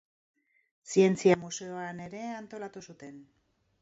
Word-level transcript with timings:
Zientzia 0.93 1.37
Museoan 1.43 2.01
ere 2.07 2.23
antolatu 2.39 2.87
zuten. 2.91 3.21